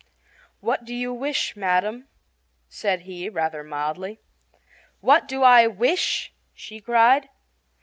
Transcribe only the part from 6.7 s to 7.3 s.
cried.